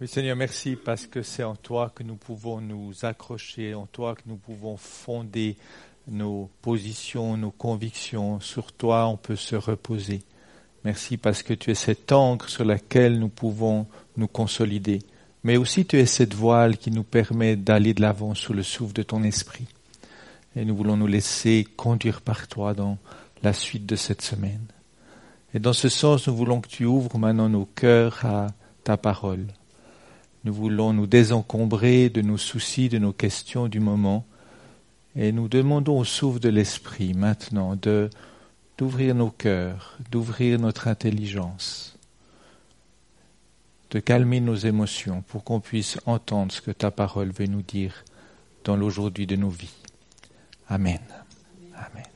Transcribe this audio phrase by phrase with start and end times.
[0.00, 4.14] Oui, Seigneur, merci parce que c'est en toi que nous pouvons nous accrocher, en toi
[4.14, 5.58] que nous pouvons fonder
[6.08, 8.40] nos positions, nos convictions.
[8.40, 10.22] Sur toi, on peut se reposer.
[10.84, 13.86] Merci parce que tu es cette encre sur laquelle nous pouvons
[14.16, 15.00] nous consolider.
[15.44, 18.94] Mais aussi tu es cette voile qui nous permet d'aller de l'avant sous le souffle
[18.94, 19.66] de ton esprit.
[20.56, 22.96] Et nous voulons nous laisser conduire par toi dans
[23.42, 24.64] la suite de cette semaine.
[25.52, 28.46] Et dans ce sens, nous voulons que tu ouvres maintenant nos cœurs à
[28.82, 29.44] ta parole
[30.44, 34.24] nous voulons nous désencombrer de nos soucis, de nos questions du moment,
[35.16, 38.10] et nous demandons au souffle de l'Esprit maintenant de
[38.78, 41.98] d'ouvrir nos cœurs, d'ouvrir notre intelligence,
[43.90, 48.04] de calmer nos émotions pour qu'on puisse entendre ce que ta parole veut nous dire
[48.64, 49.74] dans l'aujourd'hui de nos vies.
[50.66, 51.00] Amen.
[51.74, 52.06] Amen.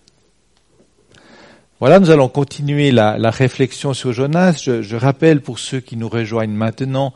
[1.80, 4.62] Voilà, nous allons continuer la, réflexion sur Jonas.
[4.62, 7.12] Je, je rappelle pour ceux qui nous rejoignent maintenant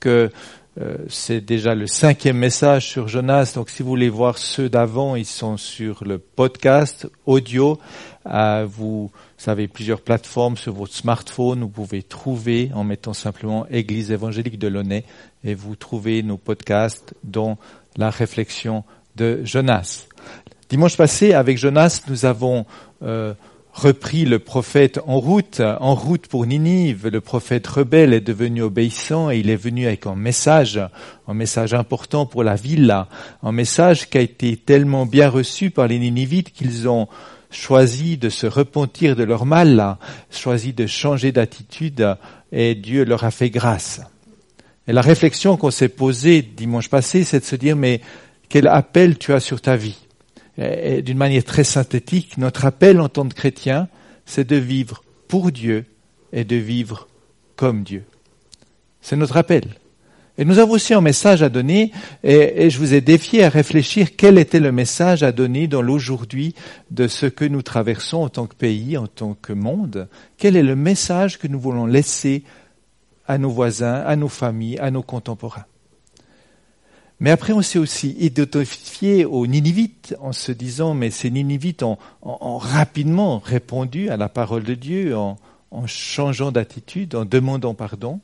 [0.00, 0.30] que
[0.80, 3.52] euh, c'est déjà le cinquième message sur Jonas.
[3.56, 7.80] Donc, si vous voulez voir ceux d'avant, ils sont sur le podcast audio.
[8.26, 9.10] Euh, vous
[9.46, 11.60] avez plusieurs plateformes sur votre smartphone.
[11.60, 15.04] Vous pouvez trouver en mettant simplement Église évangélique de Launay
[15.42, 17.56] et vous trouvez nos podcasts dont
[17.96, 18.84] la réflexion
[19.16, 20.06] de Jonas.
[20.68, 22.66] Dimanche passé, avec Jonas, nous avons
[23.02, 23.34] euh,
[23.78, 27.06] repris le prophète en route, en route pour Ninive.
[27.06, 30.80] Le prophète rebelle est devenu obéissant et il est venu avec un message,
[31.28, 33.04] un message important pour la ville,
[33.42, 37.06] un message qui a été tellement bien reçu par les Ninivites qu'ils ont
[37.50, 39.96] choisi de se repentir de leur mal,
[40.30, 42.16] choisi de changer d'attitude
[42.50, 44.00] et Dieu leur a fait grâce.
[44.88, 48.00] Et la réflexion qu'on s'est posée dimanche passé, c'est de se dire, mais
[48.48, 50.07] quel appel tu as sur ta vie?
[50.58, 53.88] D'une manière très synthétique, notre appel en tant que chrétien,
[54.26, 55.84] c'est de vivre pour Dieu
[56.32, 57.08] et de vivre
[57.56, 58.04] comme Dieu.
[59.00, 59.64] C'est notre appel.
[60.40, 61.90] Et nous avons aussi un message à donner,
[62.22, 66.54] et, je vous ai défié à réfléchir quel était le message à donner dans l'aujourd'hui
[66.92, 70.08] de ce que nous traversons en tant que pays, en tant que monde.
[70.36, 72.44] Quel est le message que nous voulons laisser
[73.26, 75.66] à nos voisins, à nos familles, à nos contemporains?
[77.20, 81.98] Mais après, on s'est aussi identifié aux Ninivites en se disant, mais ces Ninivites ont,
[82.22, 85.36] rapidement répondu à la parole de Dieu en,
[85.86, 88.20] changeant d'attitude, en demandant pardon.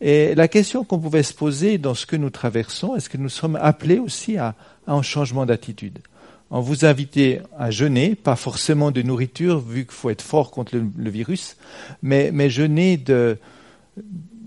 [0.00, 3.28] Et la question qu'on pouvait se poser dans ce que nous traversons, est-ce que nous
[3.28, 4.54] sommes appelés aussi à,
[4.86, 5.98] un changement d'attitude?
[6.50, 7.18] On vous invite
[7.58, 11.56] à jeûner, pas forcément de nourriture, vu qu'il faut être fort contre le, virus,
[12.02, 13.38] mais, mais jeûner de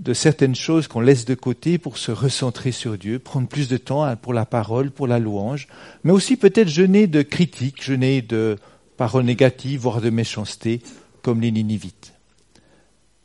[0.06, 3.78] de certaines choses qu'on laisse de côté pour se recentrer sur Dieu, prendre plus de
[3.78, 5.68] temps pour la parole, pour la louange,
[6.04, 8.58] mais aussi peut-être jeûner de critiques, jeûner de
[8.98, 10.82] paroles négatives, voire de méchanceté,
[11.24, 12.14] comme les Ninivites.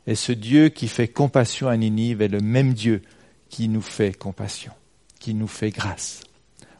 [0.07, 3.03] Et ce Dieu qui fait compassion à Ninive est le même Dieu
[3.49, 4.71] qui nous fait compassion,
[5.19, 6.21] qui nous fait grâce.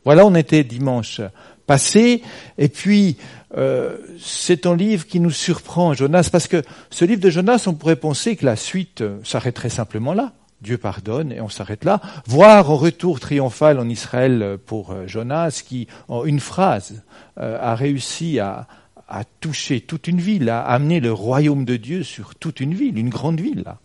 [0.04, 1.22] Voilà, on était dimanche
[1.72, 2.22] passé,
[2.58, 3.16] et puis
[3.56, 7.74] euh, c'est un livre qui nous surprend, Jonas, parce que ce livre de Jonas, on
[7.76, 10.34] pourrait penser que la suite euh, s'arrêterait simplement là.
[10.62, 12.02] Dieu pardonne et on s'arrête là.
[12.28, 17.04] Voir un retour triomphal en Israël euh, pour Jonas qui, en une phrase,
[17.38, 18.68] a réussi à,
[19.08, 22.98] à, toucher toute une ville, à amener le royaume de Dieu sur toute une ville,
[22.98, 23.64] une grande ville.
[23.66, 23.80] Là.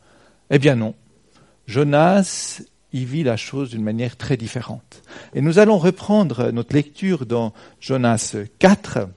[0.51, 0.97] Eh bien non.
[1.69, 5.03] Jonas y vit la chose d'une manière très différente.
[5.35, 9.09] Et nous allons reprendre notre lecture dans Jonas 4,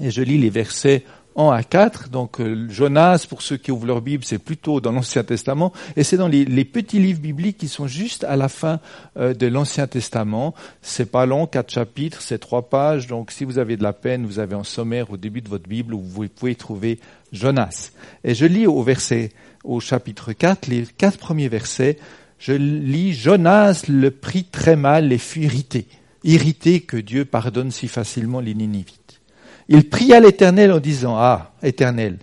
[0.00, 1.04] et je lis les versets
[1.36, 2.08] 1 à 4.
[2.08, 5.72] Donc euh, Jonas, pour ceux qui ouvrent leur Bible, c'est plutôt dans l'Ancien Testament.
[5.96, 8.80] Et c'est dans les, petits livres bibliques qui sont juste à la fin
[9.16, 10.54] euh, de l'Ancien Testament.
[10.82, 13.06] C'est pas long, quatre chapitres, c'est trois pages.
[13.06, 15.68] Donc si vous avez de la peine, vous avez un sommaire au début de votre
[15.68, 16.98] Bible où vous pouvez trouver
[17.32, 17.92] Jonas.
[18.24, 19.30] Et je lis au verset,
[19.64, 21.98] au chapitre 4, les quatre premiers versets.
[22.38, 25.88] Je lis Jonas le prit très mal et fut irrité.
[26.24, 29.20] Irrité que Dieu pardonne si facilement les Ninivites.
[29.68, 32.18] Il pria l'Éternel en disant, Ah, Éternel,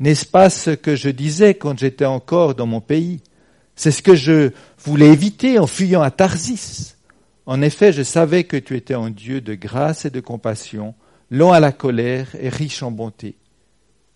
[0.00, 3.20] n'est-ce pas ce que je disais quand j'étais encore dans mon pays?
[3.74, 6.96] C'est ce que je voulais éviter en fuyant à Tarsis.
[7.46, 10.94] En effet, je savais que tu étais un Dieu de grâce et de compassion,
[11.30, 13.36] lent à la colère et riche en bonté,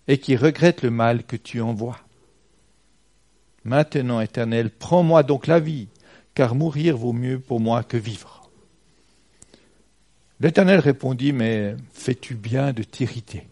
[0.06, 1.99] et qui regrette le mal que tu envoies.
[3.66, 5.88] Maintenant, Éternel, prends-moi donc la vie,
[6.34, 8.48] car mourir vaut mieux pour moi que vivre.
[10.38, 13.48] L'Éternel répondit, mais fais-tu bien de t'irriter?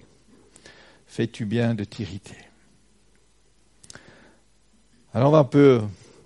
[1.08, 2.36] Fais-tu bien de t'irriter?
[5.12, 5.80] Alors on va un peu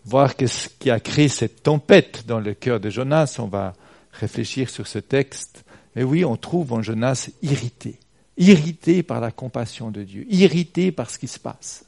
[0.04, 3.36] voir qu'est-ce qui a créé cette tempête dans le cœur de Jonas.
[3.38, 3.72] On va
[4.12, 5.64] réfléchir sur ce texte.
[5.96, 7.98] Et oui, on trouve en Jonas irrité,
[8.36, 11.87] irrité par la compassion de Dieu, irrité par ce qui se passe.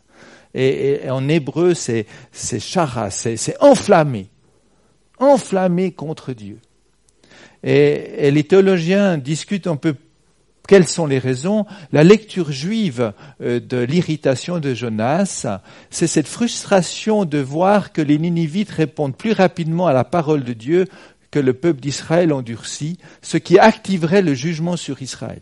[0.55, 4.29] Et, en hébreu, c'est chara, c'est enflammé.
[5.19, 6.59] Enflammé contre Dieu.
[7.63, 9.95] Et, et, les théologiens discutent un peu
[10.71, 13.13] quelles sont les raisons La lecture juive
[13.43, 15.47] euh, de l'irritation de Jonas,
[15.91, 20.53] c'est cette frustration de voir que les Ninivites répondent plus rapidement à la parole de
[20.53, 20.87] Dieu
[21.33, 25.41] que le peuple d'Israël endurci, ce qui activerait le jugement sur Israël.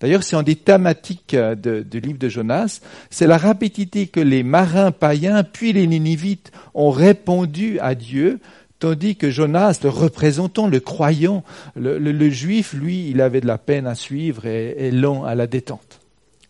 [0.00, 4.42] D'ailleurs, c'est en des thématiques euh, du livre de Jonas, c'est la rapidité que les
[4.42, 8.40] marins païens puis les Ninivites ont répondu à Dieu
[8.78, 11.44] Tandis que Jonas, le représentant, le croyant,
[11.76, 16.00] le, juif, lui, il avait de la peine à suivre et, long à la détente.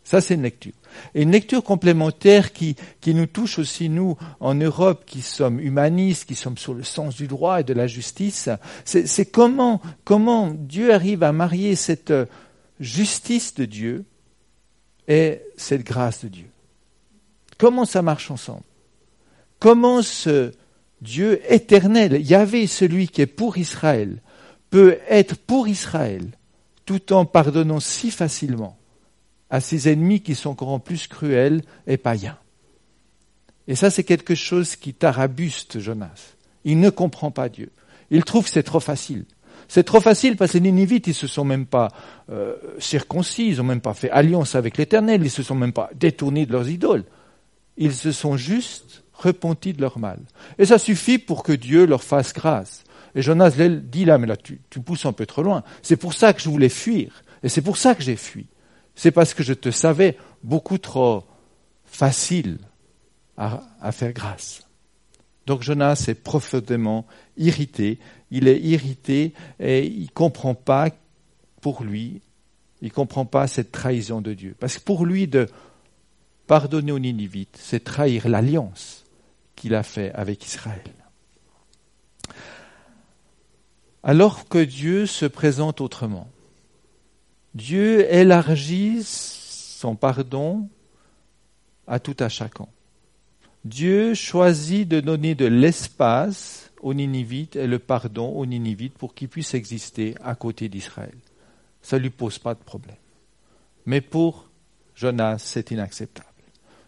[0.02, 0.72] Ça, c'est une lecture.
[1.14, 6.26] Et une lecture complémentaire qui, qui nous touche aussi, nous, en Europe, qui sommes humanistes,
[6.26, 8.48] qui sommes sur le sens du droit et de la justice,
[8.84, 12.12] c'est comment, comment Dieu arrive à marier cette
[12.80, 14.04] justice de Dieu
[15.08, 16.50] et cette grâce de Dieu.
[17.58, 18.64] Comment ça marche ensemble?
[19.58, 20.52] Comment ce,
[21.00, 24.20] Dieu éternel, Yahvé, celui qui est pour Israël,
[24.70, 26.30] peut être pour Israël
[26.84, 28.76] tout en pardonnant si facilement
[29.50, 32.38] à ses ennemis qui sont encore plus cruels et païens?
[33.68, 36.34] Et ça, c'est quelque chose qui tarabuste Jonas.
[36.64, 37.70] Il ne comprend pas Dieu.
[38.10, 39.24] Il trouve que c'est trop facile.
[39.68, 41.88] C'est trop facile parce que les Ninivites, ils se sont même pas
[42.30, 45.90] euh, circoncis, ils ont même pas fait alliance avec l'Éternel, ils se sont même pas
[45.94, 47.04] détournés de leurs idoles.
[47.76, 50.20] Ils se sont juste repentis de leur mal.
[50.58, 52.84] Et ça suffit pour que Dieu leur fasse grâce.
[53.14, 55.62] Et Jonas dit là, mais là, tu, pousses un peu trop loin.
[55.82, 57.22] C'est pour ça que je voulais fuir.
[57.42, 58.46] Et c'est pour ça que j'ai fui.
[58.94, 61.24] C'est parce que je te savais beaucoup trop
[61.84, 62.58] facile
[63.36, 64.66] à faire grâce.
[65.46, 67.06] Donc Jonas est profondément
[67.36, 67.98] irrité.
[68.30, 70.90] Il est irrité et il comprend pas
[71.60, 72.20] pour lui,
[72.82, 74.54] il comprend pas cette trahison de Dieu.
[74.58, 75.48] Parce que pour lui, de
[76.46, 79.04] pardonner aux Ninivites, c'est trahir l'alliance
[79.54, 80.82] qu'il a fait avec Israël.
[84.02, 86.28] Alors que Dieu se présente autrement,
[87.54, 90.68] Dieu élargit son pardon
[91.86, 92.68] à tout à chacun.
[93.64, 99.28] Dieu choisit de donner de l'espace aux Ninivites et le pardon aux Ninivites pour qu'ils
[99.28, 101.18] puissent exister à côté d'Israël.
[101.82, 102.96] Ça ne lui pose pas de problème.
[103.86, 104.48] Mais pour
[104.94, 106.28] Jonas, c'est inacceptable.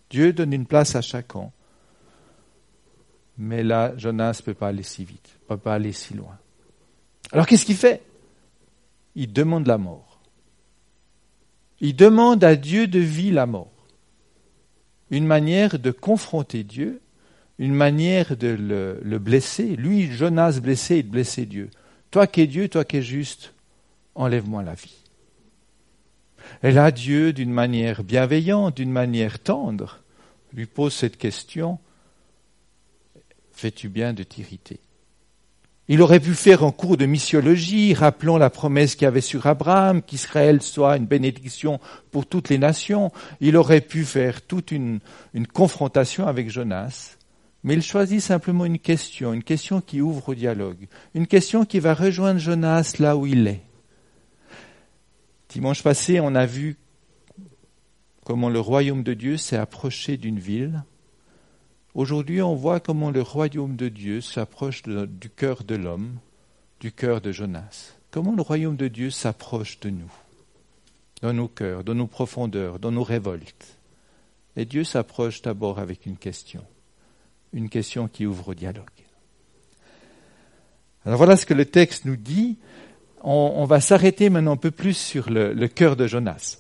[0.09, 1.51] Dieu donne une place à chacun
[3.39, 6.37] mais là, Jonas ne peut pas aller si vite, ne peut pas aller si loin.
[7.31, 8.03] Alors qu'est-ce qu'il fait?
[9.15, 10.21] Il demande la mort.
[11.81, 13.71] Il demande à Dieu de vivre la mort.
[15.11, 17.01] Une manière de confronter Dieu,
[17.59, 19.77] une manière de le, le blesser.
[19.77, 21.71] Lui, Jonas blessé, il blessait Dieu.
[22.11, 23.53] Toi qui es Dieu, toi qui es juste,
[24.15, 24.97] enlève-moi la vie.
[26.63, 30.01] Et là, Dieu, d'une manière bienveillante, d'une manière tendre,
[30.53, 31.79] lui pose cette question
[33.53, 34.79] fais-tu bien de t'irriter?
[35.89, 40.03] Il aurait pu faire un cours de missiologie, rappelant la promesse qu'il avait sur Abraham,
[40.03, 41.81] qu'Israël soit une bénédiction
[42.13, 43.11] pour toutes les nations.
[43.41, 45.01] Il aurait pu faire toute une
[45.53, 47.18] confrontation avec Jonas.
[47.69, 51.81] Mais il choisit simplement une question, une question qui ouvre au dialogue, une question qui
[51.81, 53.61] va rejoindre Jonas là où il est.
[55.51, 56.79] Dimanche passé, on a vu
[58.25, 60.83] comment le royaume de Dieu s'est approché d'une ville
[61.93, 66.21] Aujourd'hui, on voit comment le royaume de Dieu s'approche du cœur de l'homme,
[66.81, 67.99] du cœur de Jonas.
[68.11, 70.13] Comment le royaume de Dieu s'approche de nous,
[71.21, 73.77] dans nos cœurs, dans nos profondeurs, dans nos révoltes?
[74.57, 76.65] Et Dieu s'approche d'abord avec une question,
[77.53, 78.85] une question qui ouvre au dialogue.
[81.05, 82.59] Alors voilà ce que le texte nous dit.
[83.23, 86.59] On, va s'arrêter maintenant un peu plus sur le, le cœur de Jonas.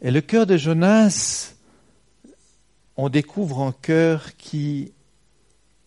[0.00, 1.54] Et le cœur de Jonas,
[2.96, 4.92] on découvre un cœur qui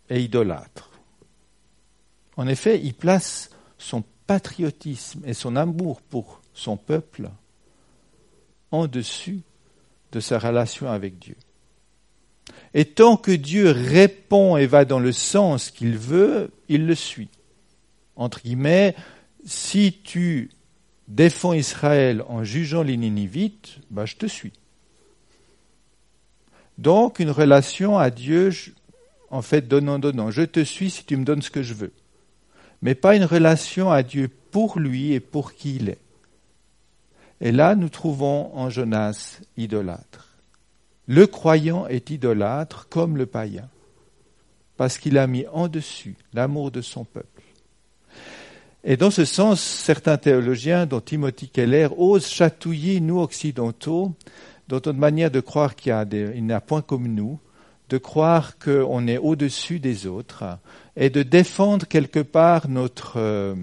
[0.09, 0.89] est idolâtre.
[2.37, 7.29] En effet, il place son patriotisme et son amour pour son peuple
[8.71, 9.41] en dessus
[10.11, 11.35] de sa relation avec Dieu.
[12.73, 17.29] Et tant que Dieu répond et va dans le sens qu'il veut, il le suit.
[18.15, 18.95] Entre guillemets,
[19.45, 20.51] si tu
[21.07, 24.53] défends Israël en jugeant les Ninivites, bah, je te suis.
[26.77, 28.51] Donc une relation à Dieu,
[29.29, 30.31] en fait, donnant-donnant.
[30.31, 31.93] Je te suis si tu me donnes ce que je veux.
[32.81, 35.99] Mais pas une relation à Dieu pour lui et pour qui il est.
[37.41, 40.35] Et là, nous trouvons en Jonas idolâtre.
[41.07, 43.69] Le croyant est idolâtre comme le païen,
[44.77, 47.43] parce qu'il a mis en dessus l'amour de son peuple.
[48.83, 54.13] Et dans ce sens, certains théologiens, dont Timothy Keller, osent chatouiller nous occidentaux
[54.69, 55.93] notre manière de croire qu'il
[56.41, 57.39] n'y a, point comme nous,
[57.89, 60.43] de croire qu'on est au-dessus des autres
[60.95, 63.55] et de défendre quelque part notre euh,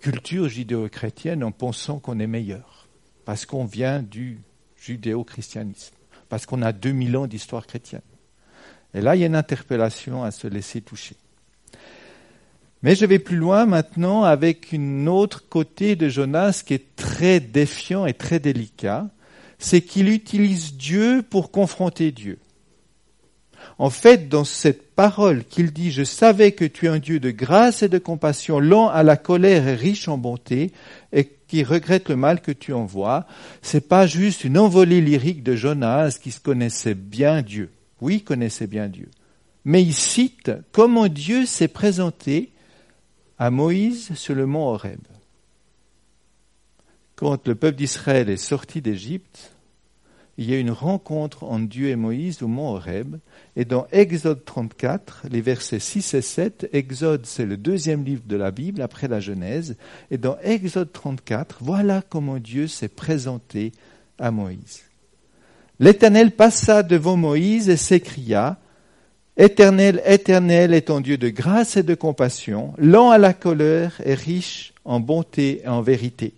[0.00, 2.88] culture judéo-chrétienne en pensant qu'on est meilleur,
[3.24, 4.40] parce qu'on vient du
[4.76, 5.94] judéo-christianisme,
[6.30, 8.00] parce qu'on a 2000 ans d'histoire chrétienne.
[8.94, 11.16] Et là, il y a une interpellation à se laisser toucher.
[12.82, 17.38] Mais je vais plus loin maintenant avec une autre côté de Jonas qui est très
[17.38, 19.08] défiant et très délicat,
[19.58, 22.38] c'est qu'il utilise Dieu pour confronter Dieu.
[23.76, 27.30] En fait, dans cette parole qu'il dit, je savais que tu es un Dieu de
[27.30, 30.72] grâce et de compassion, lent à la colère et riche en bonté,
[31.12, 33.26] et qui regrette le mal que tu envoies,
[33.60, 37.70] c'est pas juste une envolée lyrique de Jonas qui se connaissait bien Dieu.
[38.00, 39.10] Oui, il connaissait bien Dieu.
[39.64, 42.52] Mais il cite comment Dieu s'est présenté
[43.36, 45.00] à Moïse sur le mont Horeb.
[47.16, 49.52] Quand le peuple d'Israël est sorti d'Égypte,
[50.40, 53.16] il y a une rencontre entre Dieu et Moïse au mont Horeb.
[53.56, 58.36] Et dans Exode 34, les versets 6 et 7, Exode c'est le deuxième livre de
[58.36, 59.76] la Bible après la Genèse.
[60.10, 63.72] Et dans Exode 34, voilà comment Dieu s'est présenté
[64.18, 64.80] à Moïse.
[65.78, 68.58] L'Éternel passa devant Moïse et s'écria,
[69.36, 74.14] Éternel, éternel est ton Dieu de grâce et de compassion, lent à la colère et
[74.14, 76.32] riche en bonté et en vérité.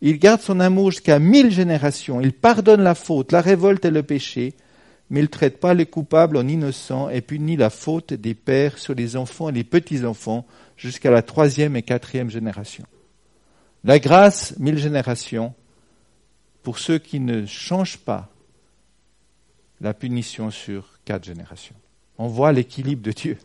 [0.00, 4.02] Il garde son amour jusqu'à mille générations, il pardonne la faute, la révolte et le
[4.02, 4.54] péché,
[5.10, 8.78] mais il ne traite pas les coupables en innocents et punit la faute des pères
[8.78, 12.84] sur les enfants et les petits-enfants jusqu'à la troisième et quatrième génération.
[13.84, 15.52] La grâce, mille générations,
[16.62, 18.30] pour ceux qui ne changent pas
[19.80, 21.76] la punition sur quatre générations
[22.20, 23.38] on voit l'équilibre de Dieu.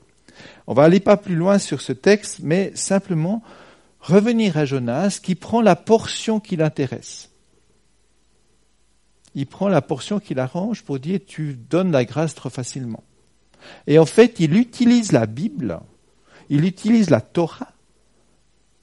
[0.68, 3.42] On va aller pas plus loin sur ce texte, mais simplement
[4.06, 7.32] revenir à Jonas qui prend la portion qui l'intéresse.
[9.34, 13.04] Il prend la portion qui l'arrange pour dire tu donnes la grâce trop facilement.
[13.88, 15.80] Et en fait, il utilise la Bible,
[16.50, 17.74] il utilise la Torah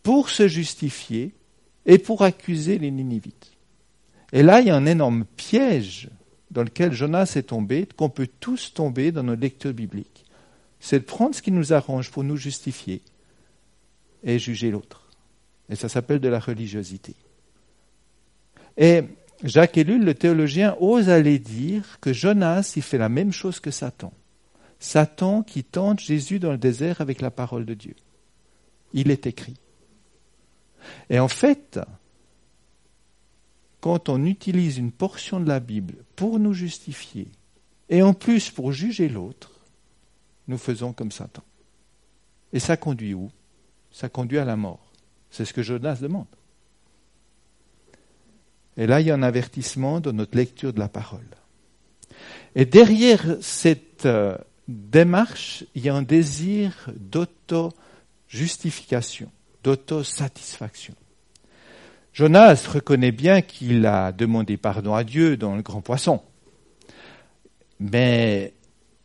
[0.02, 1.32] pour se justifier
[1.86, 3.52] et pour accuser les Ninivites.
[4.32, 6.10] Et là, il y a un énorme piège
[6.50, 10.24] dans lequel Jonas est tombé, qu'on peut tous tomber dans nos lectures bibliques.
[10.80, 13.02] C'est de prendre ce qui nous arrange pour nous justifier
[14.24, 15.01] et juger l'autre.
[15.68, 17.14] Et ça s'appelle de la religiosité.
[18.76, 19.02] Et
[19.42, 23.70] Jacques Ellul, le théologien, ose aller dire que Jonas, il fait la même chose que
[23.70, 24.12] Satan.
[24.78, 27.94] Satan qui tente Jésus dans le désert avec la parole de Dieu.
[28.92, 29.56] Il est écrit.
[31.08, 31.80] Et en fait,
[33.80, 37.28] quand on utilise une portion de la Bible pour nous justifier,
[37.88, 39.52] et en plus pour juger l'autre,
[40.48, 41.42] nous faisons comme Satan.
[42.52, 43.30] Et ça conduit où?
[43.90, 44.91] Ça conduit à la mort.
[45.32, 46.28] C'est ce que Jonas demande.
[48.76, 51.26] Et là, il y a un avertissement dans notre lecture de la parole.
[52.54, 59.32] Et derrière cette euh, démarche, il y a un désir d'auto-justification,
[59.64, 60.94] d'auto-satisfaction.
[62.12, 66.20] Jonas reconnaît bien qu'il a demandé pardon à Dieu dans le grand poisson.
[67.80, 68.52] Mais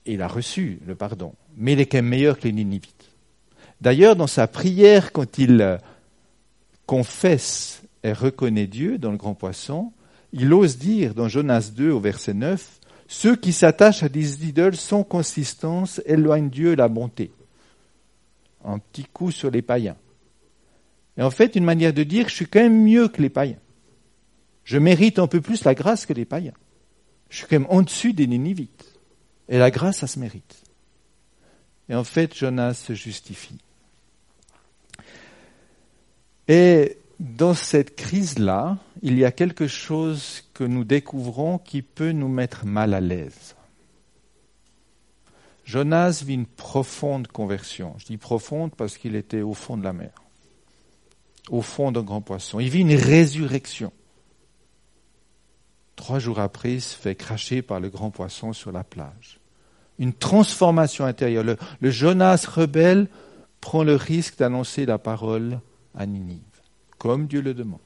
[0.06, 1.34] il a reçu le pardon.
[1.56, 3.06] Mais il est quand même meilleur que les Ninivites.
[3.80, 5.80] D'ailleurs, dans sa prière, quand il
[6.88, 9.92] confesse et reconnaît Dieu dans le grand poisson,
[10.34, 14.76] il ose dire dans Jonas 2 au verset 9, ceux qui s'attachent à des idoles
[14.76, 17.32] sans consistance éloignent Dieu et la bonté.
[18.66, 19.96] Un petit coup sur les païens.
[21.18, 23.60] Et en fait, une manière de dire, je suis quand même mieux que les païens.
[24.64, 26.54] Je mérite un peu plus la grâce que les païens.
[27.30, 28.94] Je suis quand même en dessus des Ninivites.
[29.50, 30.64] Et la grâce, ça se mérite.
[31.90, 33.58] Et en fait, Jonas se justifie.
[36.48, 42.30] Et dans cette crise-là, il y a quelque chose que nous découvrons qui peut nous
[42.30, 43.56] mettre mal à l'aise.
[45.66, 47.96] Jonas vit une profonde conversion.
[47.98, 50.12] Je dis profonde parce qu'il était au fond de la mer
[51.50, 52.60] au fond d'un grand poisson.
[52.60, 53.92] Il vit une résurrection.
[55.96, 59.40] Trois jours après, il se fait cracher par le grand poisson sur la plage.
[60.00, 61.44] Une transformation intérieure.
[61.44, 63.08] Le, Jonas rebelle
[63.62, 65.60] prend le risque d'annoncer la parole
[65.98, 66.40] à Ninive,
[66.98, 67.80] comme Dieu le demande.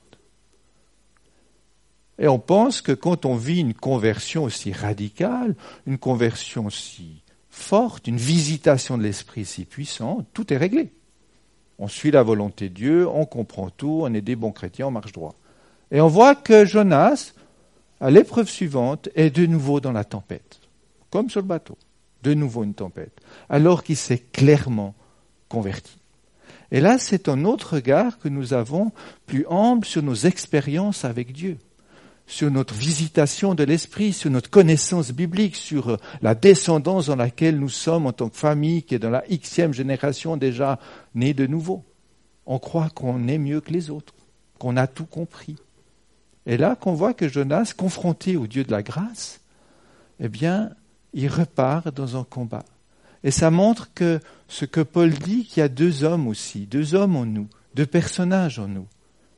[2.20, 5.56] Et on pense que quand on vit une conversion aussi radicale,
[5.88, 10.94] une conversion si forte, une visitation de l'esprit si puissante, tout est réglé.
[11.80, 14.92] On suit la volonté de Dieu, on comprend tout, on est des bons chrétiens, on
[14.92, 15.34] marche droit.
[15.90, 17.34] Et on voit que Jonas,
[18.00, 20.60] à l'épreuve suivante, est de nouveau dans la tempête,
[21.10, 21.78] comme sur le bateau.
[22.22, 24.94] De nouveau une tempête, alors qu'il s'est clairement
[25.50, 26.01] converti.
[26.72, 28.92] Et là, c'est un autre regard que nous avons
[29.26, 31.58] plus ample sur nos expériences avec Dieu.
[32.32, 37.68] sur notre visitation de l'esprit, sur notre connaissance biblique, sur la descendance dans laquelle nous
[37.68, 40.80] sommes en tant que famille, qui est dans la xème génération déjà
[41.14, 41.84] née de nouveau.
[42.46, 44.14] On croit qu'on est mieux que les autres,
[44.60, 45.58] qu'on a tout compris.
[46.46, 49.42] Et là qu'on voit que Jonas, confronté au Dieu de la grâce,
[50.22, 50.70] eh bien,
[51.14, 52.64] il repart dans un combat.
[53.24, 56.96] Et ça montre que ce que Paul dit, qu'il y a deux hommes aussi, deux
[56.96, 58.88] hommes en nous, deux personnages en nous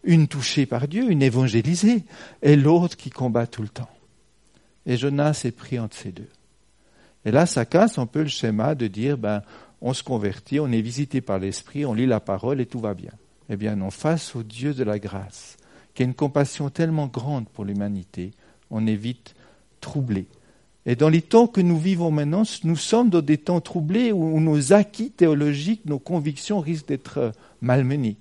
[0.03, 2.03] une touchée par Dieu, une évangélisée,
[2.41, 3.89] et l'autre qui combat tout le temps.
[4.85, 6.29] Et Jonas est pris entre ces deux.
[7.25, 9.41] Et là, ça casse un peu le schéma de dire, ben,
[9.81, 12.93] on se convertit, on est visité par l'Esprit, on lit la parole et tout va
[12.93, 13.11] bien.
[13.49, 15.55] Eh bien, non, face au Dieu de la grâce,
[15.93, 18.31] qui a une compassion tellement grande pour l'humanité,
[18.69, 19.35] on est vite
[19.79, 20.27] troublé.
[20.85, 24.39] Et dans les temps que nous vivons maintenant, nous sommes dans des temps troublés où
[24.39, 28.17] nos acquis théologiques, nos convictions risquent d'être malmenés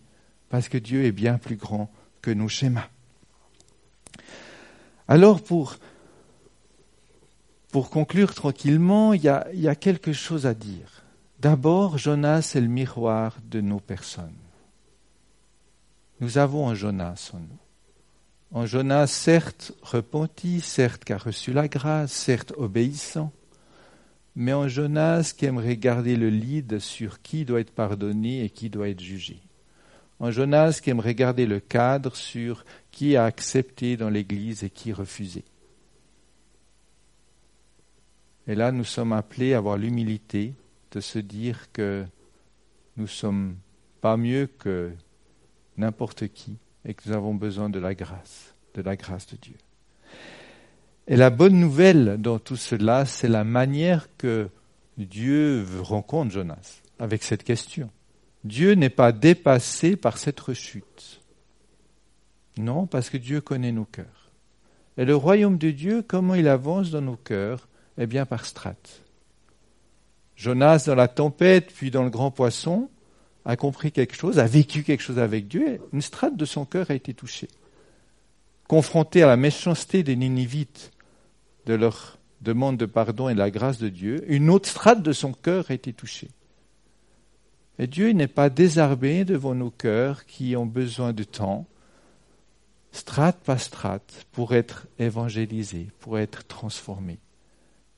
[0.49, 1.91] parce que Dieu est bien plus grand
[2.21, 2.89] que nos schémas.
[5.09, 5.79] Alors pour,
[7.91, 11.05] conclure tranquillement, il y, a, il y a quelque chose à dire.
[11.41, 14.31] D'abord, Jonas est le miroir de nos personnes.
[16.21, 17.62] Nous avons un Jonas en nous.
[18.55, 23.33] Un Jonas certes repenti, certes qui a reçu la grâce, certes obéissant,
[24.37, 28.69] mais un Jonas qui aimerait garder le lead sur qui doit être pardonné et qui
[28.69, 29.41] doit être jugé.
[30.21, 34.93] Un Jonas qui aimerait garder le cadre sur qui a accepté dans l'Église et qui
[34.93, 35.45] refusé.
[38.47, 40.53] Et là, nous sommes appelés à avoir l'humilité
[40.91, 42.05] de se dire que
[42.99, 43.57] nous ne sommes
[44.03, 44.93] pas mieux que
[45.79, 49.57] n'importe qui et que nous avons besoin de la grâce, de la grâce de Dieu.
[51.09, 54.49] Et la bonne nouvelle dans tout cela, c'est la manière que
[54.99, 57.91] Dieu rencontre Jonas avec cette question.
[58.45, 61.21] Dieu n'est pas dépassé par cette rechute.
[62.57, 64.31] Non, parce que Dieu connaît nos cœurs.
[64.99, 67.69] Et le royaume de Dieu, comment il avance dans nos cœurs?
[67.99, 69.01] Eh bien, par strates.
[70.37, 72.91] Jonas, dans la tempête, puis dans le grand poisson,
[73.45, 76.91] a compris quelque chose, a vécu quelque chose avec Dieu, une strate de son cœur
[76.91, 77.49] a été touchée.
[78.69, 80.93] Confronté à la méchanceté des Ninivites,
[81.67, 85.13] de leur demande de pardon et de la grâce de Dieu, une autre strate de
[85.13, 86.29] son cœur a été touchée.
[87.79, 91.67] Et Dieu n'est pas désarmé devant nos cœurs qui ont besoin de temps,
[92.93, 97.19] strate par strate, pour être évangélisés, pour être transformés.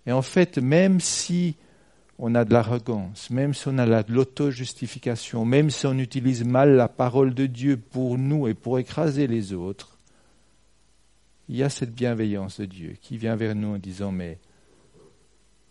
[0.07, 1.57] Et en fait, même si
[2.18, 6.77] on a de l'arrogance, même si on a de l'auto-justification, même si on utilise mal
[6.77, 9.98] la parole de Dieu pour nous et pour écraser les autres,
[11.48, 14.38] il y a cette bienveillance de Dieu qui vient vers nous en disant mais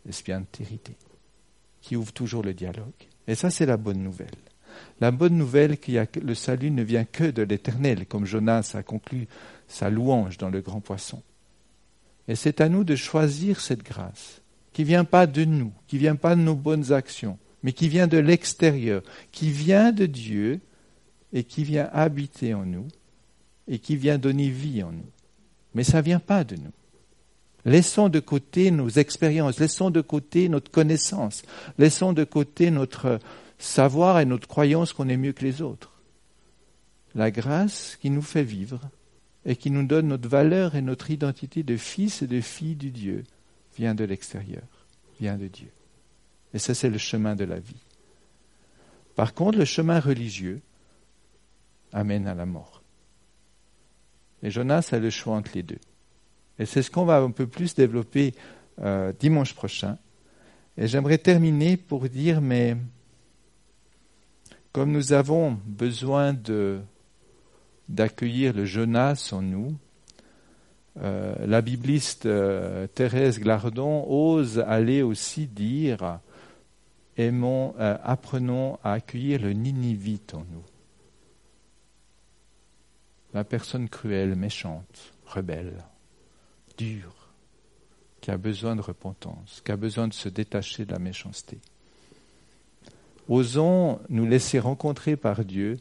[0.07, 0.45] est-ce bien
[1.81, 2.91] Qui ouvre toujours le dialogue.
[3.27, 4.27] Et ça, c'est la bonne nouvelle.
[4.99, 8.83] La bonne nouvelle qu'il que le salut ne vient que de l'éternel, comme Jonas a
[8.83, 9.27] conclu
[9.67, 11.21] sa louange dans le grand poisson.
[12.27, 14.41] Et c'est à nous de choisir cette grâce,
[14.73, 18.07] qui vient pas de nous, qui vient pas de nos bonnes actions, mais qui vient
[18.07, 20.59] de l'extérieur, qui vient de Dieu
[21.31, 22.87] et qui vient habiter en nous
[23.67, 25.09] et qui vient donner vie en nous.
[25.73, 26.71] Mais ça vient pas de nous.
[27.65, 31.43] Laissons de côté nos expériences, laissons de côté notre connaissance,
[31.77, 33.19] laissons de côté notre
[33.57, 35.93] savoir et notre croyance qu'on est mieux que les autres.
[37.15, 38.81] La grâce qui nous fait vivre
[39.45, 42.91] et qui nous donne notre valeur et notre identité de fils et de filles du
[42.91, 43.23] Dieu
[43.75, 44.63] vient de l'extérieur,
[45.19, 45.71] vient de Dieu.
[46.53, 47.83] Et ça, c'est le chemin de la vie.
[49.15, 50.61] Par contre, le chemin religieux
[51.91, 52.83] amène à la mort.
[54.41, 55.79] Et Jonas a le choix entre les deux.
[56.59, 58.33] Et c'est ce qu'on va un peu plus développer
[58.79, 59.97] euh, dimanche prochain.
[60.77, 62.75] Et j'aimerais terminer pour dire, mais
[64.71, 66.35] comme nous avons besoin
[67.87, 69.77] d'accueillir le Jonas en nous,
[71.01, 76.19] euh, la bibliste euh, Thérèse Glardon ose aller aussi dire
[77.17, 80.63] aimons, apprenons à accueillir le Ninivite en nous.
[83.33, 85.83] La personne cruelle, méchante, rebelle
[86.77, 87.13] dur,
[88.21, 91.59] qui a besoin de repentance, qui a besoin de se détacher de la méchanceté.
[93.29, 95.79] Osons nous laisser rencontrer par Dieu,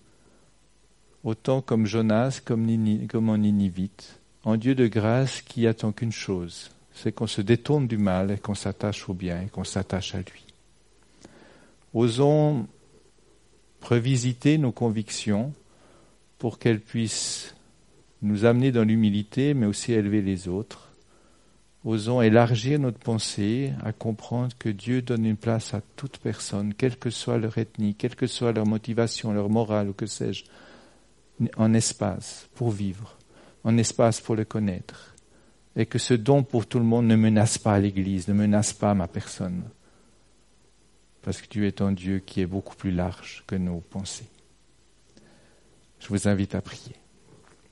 [1.25, 2.67] autant comme Jonas, comme,
[3.09, 7.87] comme en Ninivite, en Dieu de grâce qui attend qu'une chose, c'est qu'on se détourne
[7.87, 10.47] du mal et qu'on s'attache au bien et qu'on s'attache à lui.
[11.95, 12.67] Osons
[13.83, 15.53] revisiter nos convictions
[16.39, 17.55] pour qu'elles puissent
[18.23, 20.93] nous amener dans l'humilité, mais aussi élever les autres.
[21.85, 26.97] Osons élargir notre pensée à comprendre que Dieu donne une place à toute personne, quelle
[26.97, 30.45] que soit leur ethnie, quelle que soit leur motivation, leur morale ou que sais-je,
[31.57, 33.17] en espace pour vivre.
[33.65, 35.15] En espace pour le connaître.
[35.77, 38.95] Et que ce don pour tout le monde ne menace pas l'Église, ne menace pas
[38.95, 39.63] ma personne.
[41.23, 44.29] Parce que Dieu est un Dieu qui est beaucoup plus large que nos pensées.
[46.01, 46.97] Je vous invite à prier.